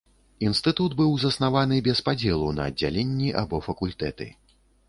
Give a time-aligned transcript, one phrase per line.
[0.45, 4.33] Інстытут быў заснаваны без падзелу на аддзяленні або факультэты.